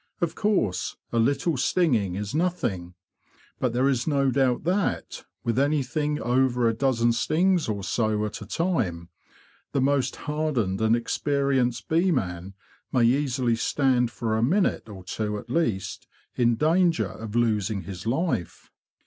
[0.19, 2.95] Of course, a little stinging is nothing;
[3.59, 8.41] but there is no doubt that, with anything over a dozen stings or so at
[8.41, 9.09] a time,
[9.73, 12.55] the most hardened and experienced bee man
[12.91, 18.07] may easily stand, for a minute or two at least, in danger of losing his
[18.07, 18.71] life.